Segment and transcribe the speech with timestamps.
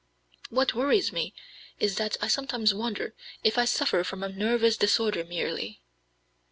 [0.49, 1.35] What worries me
[1.79, 3.13] is that I sometimes wonder
[3.43, 5.79] if I suffer from a nervous disorder merely."